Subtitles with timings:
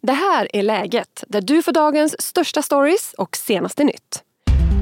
[0.00, 4.22] Det här är läget där du får dagens största stories och senaste nytt.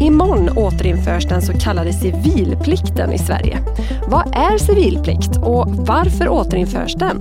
[0.01, 3.59] Imorgon återinförs den så kallade civilplikten i Sverige.
[4.09, 7.21] Vad är civilplikt och varför återinförs den?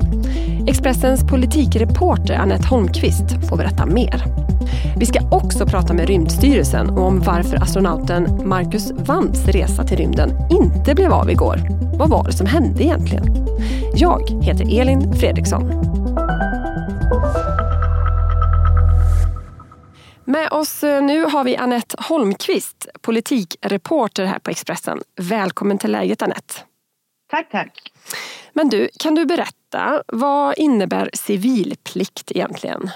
[0.67, 4.23] Expressens politikreporter Annette Holmqvist får berätta mer.
[4.97, 10.95] Vi ska också prata med Rymdstyrelsen om varför astronauten Marcus Wands resa till rymden inte
[10.95, 11.59] blev av igår.
[11.97, 13.47] Vad var det som hände egentligen?
[13.95, 15.94] Jag heter Elin Fredriksson.
[20.27, 25.01] Med oss eh, nu har vi Annette Holmqvist, politikreporter här på Expressen.
[25.21, 26.53] Välkommen till läget Annette.
[27.29, 27.91] Tack, tack.
[28.53, 32.89] Men du, kan du berätta, vad innebär civilplikt egentligen?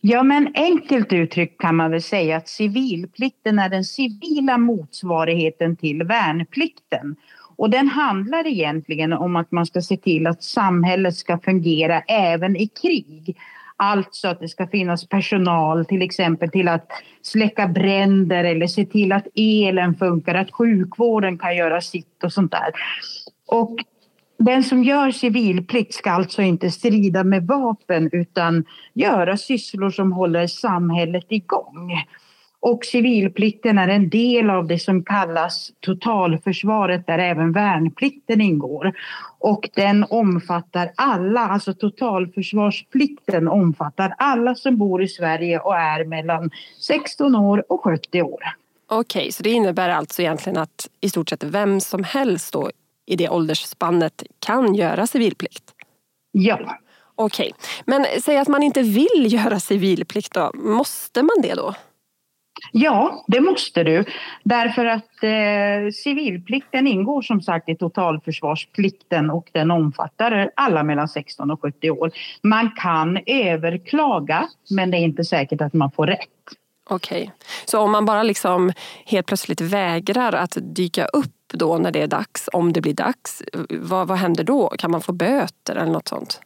[0.00, 6.02] Ja, men enkelt uttryckt kan man väl säga att civilplikten är den civila motsvarigheten till
[6.02, 7.16] värnplikten.
[7.56, 12.56] Och den handlar egentligen om att man ska se till att samhället ska fungera även
[12.56, 13.36] i krig.
[13.82, 16.86] Alltså att det ska finnas personal till exempel till att
[17.22, 22.52] släcka bränder eller se till att elen funkar, att sjukvården kan göra sitt och sånt
[22.52, 22.72] där.
[23.46, 23.76] Och
[24.38, 28.64] den som gör civilplikt ska alltså inte strida med vapen utan
[28.94, 31.92] göra sysslor som håller samhället igång.
[32.62, 38.92] Och civilplikten är en del av det som kallas totalförsvaret där även värnplikten ingår.
[39.38, 46.50] Och den omfattar alla, alltså totalförsvarsplikten omfattar alla som bor i Sverige och är mellan
[46.80, 48.40] 16 år och 70 år.
[48.88, 52.70] Okej, okay, så det innebär alltså egentligen att i stort sett vem som helst då
[53.06, 55.64] i det åldersspannet kan göra civilplikt?
[56.32, 56.78] Ja.
[57.14, 57.52] Okej, okay.
[57.84, 61.74] men säg att man inte vill göra civilplikt då, måste man det då?
[62.72, 64.04] Ja, det måste du.
[64.42, 71.50] Därför att eh, civilplikten ingår som sagt i totalförsvarsplikten och den omfattar alla mellan 16
[71.50, 72.10] och 70 år.
[72.42, 76.28] Man kan överklaga, men det är inte säkert att man får rätt.
[76.90, 77.34] Okej, okay.
[77.64, 78.72] så om man bara liksom
[79.06, 83.42] helt plötsligt vägrar att dyka upp då när det är dags, om det blir dags,
[83.68, 84.68] vad, vad händer då?
[84.68, 86.40] Kan man få böter eller något sånt?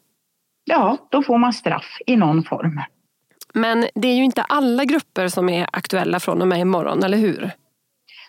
[0.65, 2.81] Ja, då får man straff i någon form.
[3.55, 7.19] Men det är ju inte alla grupper som är aktuella från och med imorgon, eller
[7.19, 7.51] hur?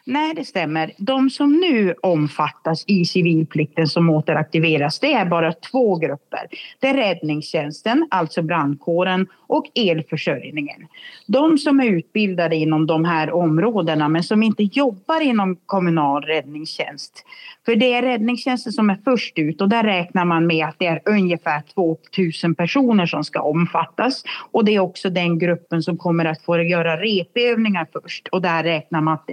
[0.08, 0.92] Nej, det stämmer.
[0.98, 6.48] De som nu omfattas i civilplikten som återaktiveras, det är bara två grupper.
[6.80, 10.88] Det är räddningstjänsten, alltså brandkåren, och elförsörjningen.
[11.28, 17.26] De som är utbildade inom de här områdena men som inte jobbar inom kommunal räddningstjänst.
[17.66, 20.86] För det är räddningstjänsten som är först ut och där räknar man med att det
[20.86, 24.24] är ungefär 2000 personer som ska omfattas.
[24.52, 28.64] Och det är också den gruppen som kommer att få göra repövningar först och där
[28.64, 29.30] räknar man att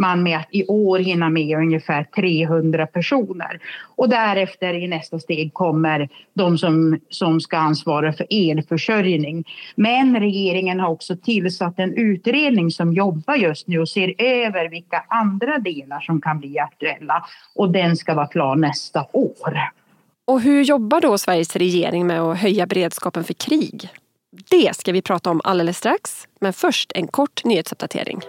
[0.00, 3.60] man med att i år hinna med ungefär 300 personer.
[3.96, 9.44] Och därefter i nästa steg kommer de som, som ska ansvara för elförsörjning.
[9.74, 15.04] Men regeringen har också tillsatt en utredning som jobbar just nu och ser över vilka
[15.08, 17.26] andra delar som kan bli aktuella.
[17.54, 19.70] Och den ska vara klar nästa år.
[20.26, 23.88] Och hur jobbar då Sveriges regering med att höja beredskapen för krig?
[24.50, 28.20] Det ska vi prata om alldeles strax, men först en kort nyhetsuppdatering.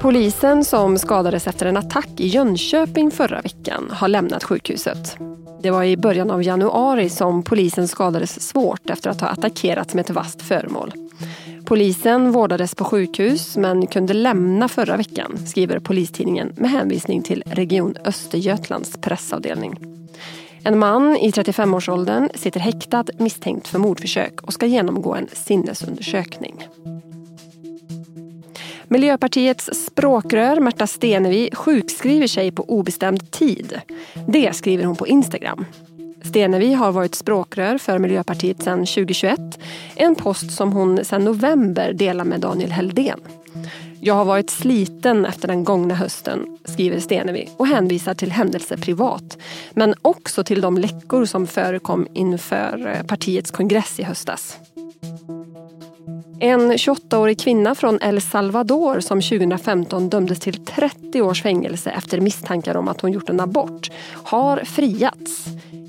[0.00, 5.16] Polisen som skadades efter en attack i Jönköping förra veckan har lämnat sjukhuset.
[5.62, 10.04] Det var i början av januari som polisen skadades svårt efter att ha attackerats med
[10.04, 10.92] ett vasst föremål.
[11.64, 17.96] Polisen vårdades på sjukhus men kunde lämna förra veckan, skriver Polistidningen med hänvisning till Region
[18.04, 19.78] Östergötlands pressavdelning.
[20.62, 26.66] En man i 35-årsåldern sitter häktad misstänkt för mordförsök och ska genomgå en sinnesundersökning.
[28.88, 33.80] Miljöpartiets språkrör Märta Stenevi sjukskriver sig på obestämd tid.
[34.28, 35.64] Det skriver hon på Instagram.
[36.22, 39.40] Stenevi har varit språkrör för Miljöpartiet sedan 2021.
[39.94, 43.20] En post som hon sedan november delar med Daniel Heldén.
[44.00, 49.38] Jag har varit sliten efter den gångna hösten, skriver Stenevi och hänvisar till händelser privat.
[49.72, 54.58] Men också till de läckor som förekom inför eh, partiets kongress i höstas.
[56.40, 62.76] En 28-årig kvinna från El Salvador som 2015 dömdes till 30 års fängelse efter misstankar
[62.76, 65.44] om att hon gjort en abort har friats.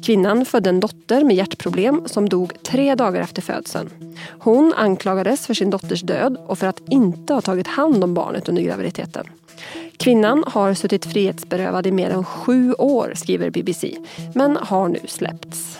[0.06, 3.90] Kvinnan födde en dotter med hjärtproblem som dog tre dagar efter födseln.
[4.40, 8.50] Hon anklagades för sin dotters död och för att inte ha tagit hand om barnet
[8.50, 9.26] under graviditeten.
[9.98, 13.96] Kvinnan har suttit frihetsberövad i mer än sju år, skriver BBC,
[14.36, 15.80] men har nu släppts.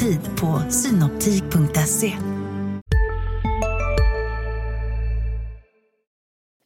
[0.00, 2.18] Tid på synoptik.se.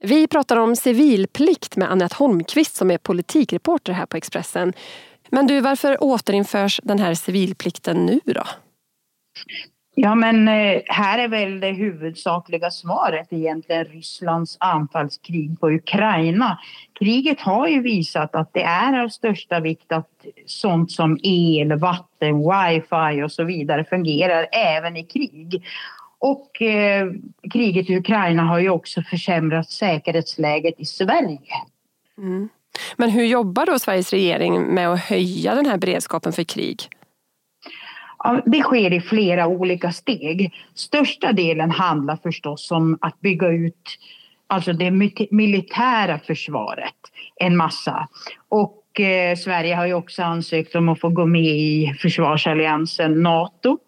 [0.00, 4.72] Vi pratar om civilplikt med Annette Holmqvist som är politikreporter här på Expressen.
[5.30, 8.44] Men du, varför återinförs den här civilplikten nu då?
[9.94, 16.58] Ja, men eh, här är väl det huvudsakliga svaret egentligen Rysslands anfallskrig på Ukraina.
[16.98, 22.38] Kriget har ju visat att det är av största vikt att sånt som el, vatten,
[22.38, 25.64] wifi och så vidare fungerar även i krig.
[26.18, 27.12] Och eh,
[27.52, 31.38] kriget i Ukraina har ju också försämrat säkerhetsläget i Sverige.
[32.18, 32.48] Mm.
[32.96, 36.88] Men hur jobbar då Sveriges regering med att höja den här beredskapen för krig?
[38.44, 40.54] Det sker i flera olika steg.
[40.74, 43.98] Största delen handlar förstås om att bygga ut
[44.46, 44.90] alltså det
[45.30, 46.94] militära försvaret
[47.36, 48.08] en massa.
[48.48, 53.78] Och eh, Sverige har ju också ansökt om att få gå med i försvarsalliansen Nato.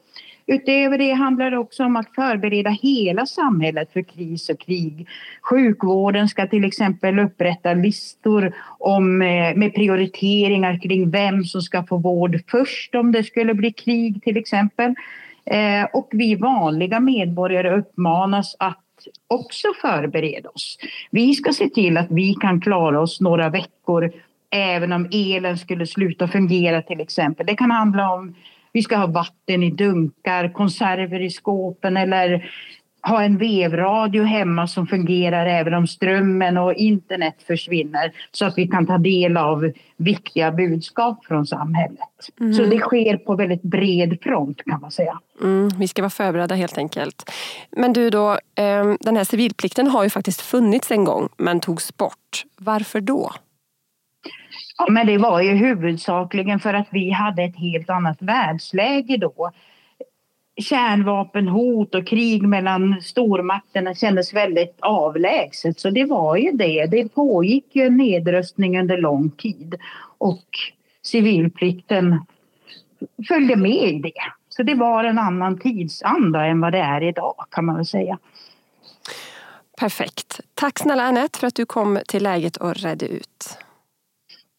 [0.46, 5.08] Utöver det handlar det också om att förbereda hela samhället för kris och krig.
[5.42, 11.96] Sjukvården ska till exempel upprätta listor om, eh, med prioriteringar kring vem som ska få
[11.96, 14.94] vård först om det skulle bli krig till exempel.
[15.46, 18.78] Eh, och vi vanliga medborgare uppmanas att
[19.26, 20.78] också förbereda oss.
[21.10, 24.12] Vi ska se till att vi kan klara oss några veckor
[24.50, 27.46] även om elen skulle sluta fungera till exempel.
[27.46, 28.34] Det kan handla om
[28.74, 32.50] vi ska ha vatten i dunkar, konserver i skåpen eller
[33.02, 38.68] ha en vevradio hemma som fungerar även om strömmen och internet försvinner så att vi
[38.68, 41.98] kan ta del av viktiga budskap från samhället.
[42.40, 42.54] Mm.
[42.54, 45.20] Så det sker på väldigt bred front kan man säga.
[45.42, 47.30] Mm, vi ska vara förberedda helt enkelt.
[47.70, 51.96] Men du då, ehm, den här civilplikten har ju faktiskt funnits en gång men togs
[51.96, 52.44] bort.
[52.58, 53.32] Varför då?
[54.78, 59.50] Ja, men det var ju huvudsakligen för att vi hade ett helt annat världsläge då.
[60.56, 65.80] Kärnvapenhot och krig mellan stormakterna kändes väldigt avlägset.
[65.80, 66.86] Så det var ju det.
[66.86, 69.74] Det pågick ju en nedrustning under lång tid.
[70.18, 70.46] Och
[71.02, 72.24] civilplikten
[73.28, 74.12] följde med i det.
[74.48, 78.18] Så det var en annan tidsanda än vad det är idag kan man väl säga.
[79.78, 80.40] Perfekt.
[80.54, 83.58] Tack snälla Anette för att du kom till läget och redde ut.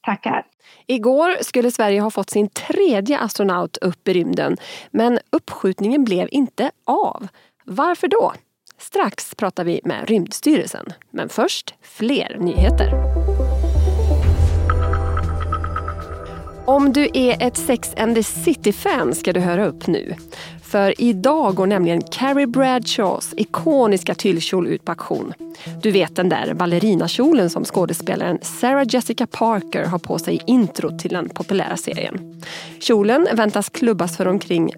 [0.05, 0.45] Tackar.
[0.87, 4.57] Igår skulle Sverige ha fått sin tredje astronaut upp i rymden
[4.91, 7.27] men uppskjutningen blev inte av.
[7.63, 8.33] Varför då?
[8.77, 10.85] Strax pratar vi med Rymdstyrelsen.
[11.11, 12.91] Men först fler nyheter.
[16.67, 20.15] Om du är ett Sex and the City-fan ska du höra upp nu.
[20.65, 25.33] För idag går nämligen Carrie Bradshaws ikoniska tyllkjol ut på auktion.
[25.81, 30.97] Du vet den där ballerinakjolen som skådespelaren Sarah Jessica Parker har på sig i intro
[30.97, 32.41] till den populära serien.
[32.79, 34.71] Kjolen väntas klubbas för omkring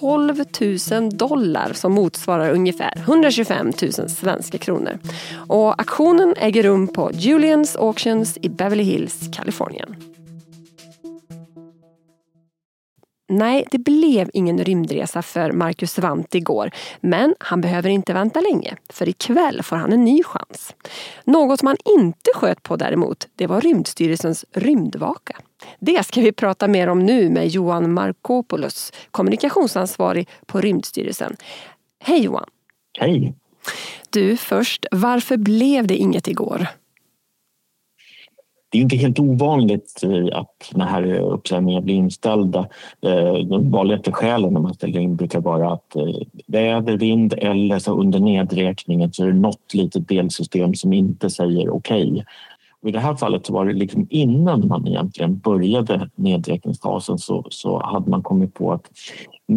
[0.00, 0.44] 12
[0.90, 4.98] 000 dollar som motsvarar ungefär 125 000 svenska kronor.
[5.48, 10.11] Och auktionen äger rum på Julians Auctions i Beverly Hills, Kalifornien.
[13.28, 16.70] Nej, det blev ingen rymdresa för Marcus Svante igår.
[17.00, 20.74] Men han behöver inte vänta länge, för ikväll får han en ny chans.
[21.24, 25.36] Något man inte sköt på däremot, det var Rymdstyrelsens rymdvaka.
[25.80, 31.36] Det ska vi prata mer om nu med Johan Markopoulos, kommunikationsansvarig på Rymdstyrelsen.
[32.00, 32.46] Hej Johan!
[32.98, 33.34] Hej!
[34.10, 36.66] Du, först, varför blev det inget igår?
[38.72, 40.00] Det är inte helt ovanligt
[40.32, 42.68] att såna här uppsägningar blir inställda.
[43.02, 46.04] Eh, de vanligaste skälen när man ställer in brukar vara att eh,
[46.46, 51.70] väder, vind eller så under nedräkningen så är det något litet delsystem som inte säger
[51.70, 52.10] okej.
[52.10, 52.22] Okay.
[52.86, 57.82] I det här fallet så var det liksom innan man egentligen började nedräkningsfasen så, så
[57.82, 58.90] hade man kommit på att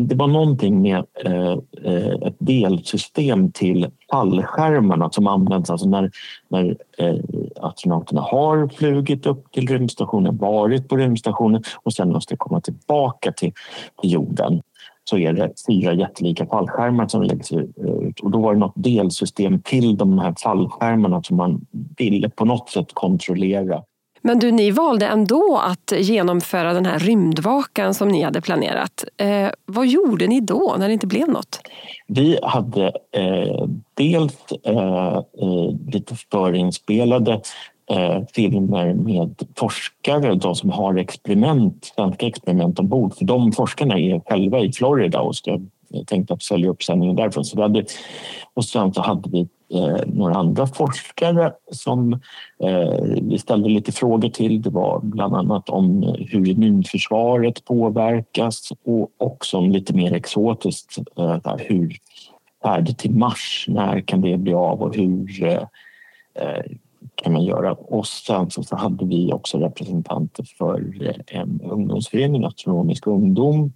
[0.04, 6.12] det var någonting med eh, eh, ett delsystem till fallskärmarna som används alltså när,
[6.50, 7.16] när eh,
[7.62, 13.54] astronauterna har flugit upp till rymdstationen, varit på rymdstationen och sen måste komma tillbaka till,
[14.02, 14.62] till jorden
[15.04, 19.62] så är det fyra jättelika fallskärmar som läggs ut och då var det något delsystem
[19.62, 21.66] till de här fallskärmarna som man
[21.98, 23.84] ville på något sätt kontrollera.
[24.26, 29.06] Men du, ni valde ändå att genomföra den här rymdvakan som ni hade planerat.
[29.18, 31.60] Eh, vad gjorde ni då när det inte blev något?
[32.08, 35.22] Vi hade eh, dels eh,
[35.88, 37.42] lite förinspelade
[37.92, 43.16] eh, filmer med forskare de som har experiment, svenska experiment ombord.
[43.18, 45.60] För de forskarna är själva i Florida och ska
[46.08, 47.46] tänkte att sälja upp sändningen därifrån.
[47.46, 47.86] Så hade,
[48.54, 52.14] och sen så hade vi Eh, några andra forskare som
[52.64, 54.62] eh, vi ställde lite frågor till.
[54.62, 61.56] Det var bland annat om hur immunförsvaret påverkas och också om lite mer exotiskt eh,
[61.58, 61.98] hur
[62.64, 66.62] färdigt till Mars, när kan det bli av och hur eh,
[67.16, 67.74] kan man göra?
[67.74, 73.72] Och sen så hade vi också representanter för eh, en ungdomsförening, Astronomisk ungdom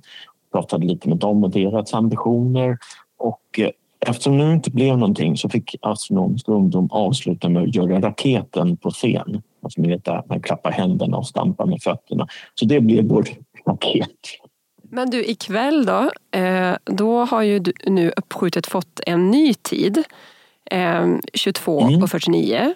[0.52, 2.78] pratade lite med dem och deras ambitioner.
[3.18, 3.70] Och eh,
[4.06, 8.92] eftersom det inte blev någonting så fick Astronomisk ungdom avsluta med att göra raketen på
[8.92, 9.42] scen.
[9.64, 12.28] Alltså med det man klappar händerna och stampar med fötterna.
[12.56, 13.28] Så det blev vår
[13.68, 14.10] raket.
[14.92, 20.04] Men du, ikväll då, eh, då har ju du nu uppskjutet fått en ny tid.
[21.34, 22.04] 22 eh, mm.
[22.04, 22.74] och 49.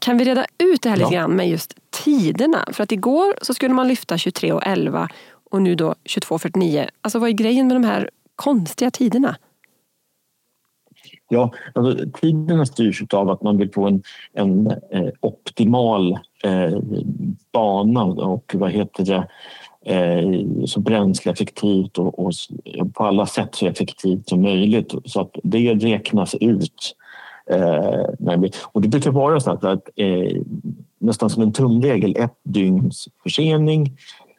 [0.00, 1.20] Kan vi reda ut det här lite ja.
[1.20, 1.74] grann med just
[2.04, 2.64] tiderna?
[2.72, 5.08] För att igår så skulle man lyfta 23 och 11
[5.50, 6.88] och nu då 22.49.
[7.00, 9.36] Alltså vad är grejen med de här konstiga tiderna?
[11.34, 16.78] Ja, alltså, tiderna styrs av att man vill få en, en eh, optimal eh,
[17.52, 19.26] bana och vad heter det,
[19.94, 22.32] eh, så bränsleeffektivt och, och,
[22.94, 24.94] på alla sätt så effektivt som möjligt.
[25.04, 26.96] Så att det räknas ut.
[27.50, 30.42] Eh, och det brukar vara så att, att eh,
[30.98, 33.96] nästan som en tumregel, ett dygns försening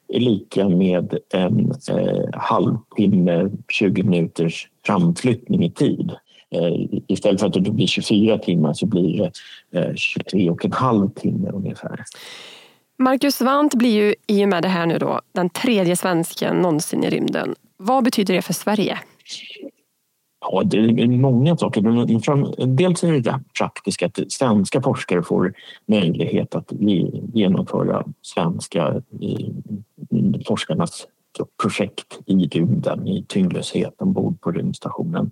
[0.07, 6.11] är lika med en eh, halvtimme, 20 minuters framflyttning i tid.
[6.55, 9.31] Eh, istället för att det blir 24 timmar så blir
[9.71, 12.03] det eh, 23 och en halv timme ungefär.
[12.97, 17.03] Marcus Wandt blir ju i och med det här nu då den tredje svensken någonsin
[17.03, 17.55] i rymden.
[17.77, 18.99] Vad betyder det för Sverige?
[20.41, 22.65] Ja, det är många saker.
[22.65, 25.53] Dels är det praktiskt att svenska forskare får
[25.85, 26.71] möjlighet att
[27.33, 29.01] genomföra svenska
[30.47, 31.07] forskarnas
[31.61, 35.31] projekt i rymden, i tyngdlöshet ombord på rymdstationen.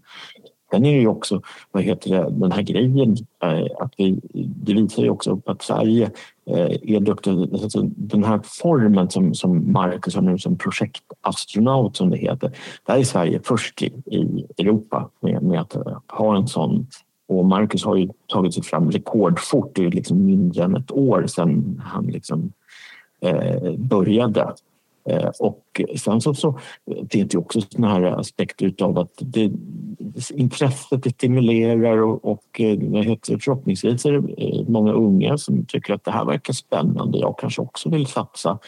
[0.73, 4.73] Sen är det ju också vad heter det, den här grejen eh, att vi, det
[4.73, 6.11] visar ju också att Sverige
[6.45, 7.33] eh, är duktiga.
[7.33, 12.51] Alltså den här formen som, som Marcus har nu som projektastronaut som det heter.
[12.85, 16.87] Där är Sverige först i, i Europa med, med att eh, ha en sån
[17.27, 19.71] och Marcus har ju tagit sig fram rekordfort.
[19.75, 22.51] Det är liksom mindre än ett år sedan han liksom,
[23.21, 24.53] eh, började.
[25.09, 26.59] Eh, och sen så, så
[27.11, 29.51] finns det också såna här aspekter av att det,
[30.33, 35.93] intresset det stimulerar och, och eh, heter, förhoppningsvis är det eh, många unga som tycker
[35.93, 37.17] att det här verkar spännande.
[37.17, 38.59] Jag kanske också vill satsa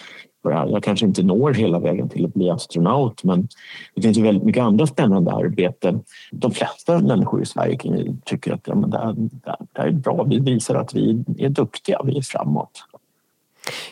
[0.44, 0.68] på det här.
[0.68, 3.48] Jag kanske inte når hela vägen till att bli astronaut men
[3.96, 6.04] det finns ju väldigt mycket andra spännande arbeten.
[6.32, 7.77] De flesta människor i Sverige
[8.25, 9.15] tycker att ja, men det, här,
[9.74, 10.24] det här är bra.
[10.24, 12.84] Vi visar att vi är duktiga, vi är framåt.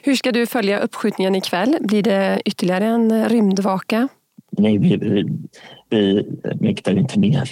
[0.04, 1.78] Hur ska du följa uppskjutningen ikväll?
[1.82, 4.08] Blir det ytterligare en rymdvaka?
[4.58, 5.26] Nej, vi, vi,
[5.90, 6.26] vi
[6.60, 7.48] mäktar inte med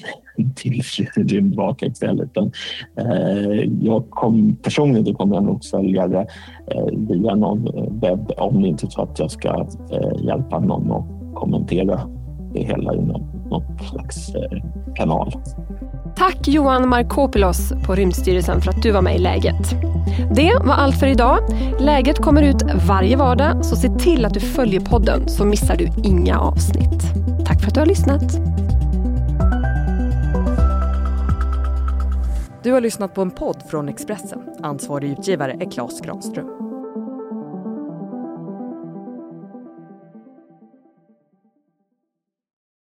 [0.56, 0.84] till
[1.16, 2.22] rymdvaka ikväll.
[2.22, 2.52] Utan,
[2.98, 6.28] eh, jag kom, personligen kommer jag nog följa det
[6.68, 7.64] eh, via någon
[8.02, 12.02] webb om det inte är så att jag ska eh, hjälpa någon att kommentera
[12.54, 14.64] det hela i någon, någon slags eh,
[14.96, 15.34] kanal.
[16.16, 19.76] Tack Johan Markopoulos på Rymdstyrelsen för att du var med i Läget.
[20.36, 21.40] Det var allt för idag.
[21.80, 25.90] Läget kommer ut varje vardag så se till att du följer podden så missar du
[26.04, 27.02] inga avsnitt.
[27.46, 28.24] Tack för att du har lyssnat.
[32.64, 34.40] Du har lyssnat på en podd från Expressen.
[34.64, 36.71] Ansvarig utgivare är Klas Granström.